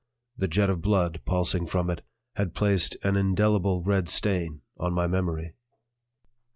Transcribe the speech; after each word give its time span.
The 0.35 0.47
jet 0.47 0.71
of 0.71 0.81
blood 0.81 1.21
pulsing 1.25 1.67
from 1.67 1.91
it 1.91 2.03
had 2.33 2.55
placed 2.55 2.97
an 3.03 3.15
indelible 3.15 3.83
red 3.83 4.09
stain 4.09 4.61
on 4.77 4.93
my 4.95 5.05
memory. 5.05 5.53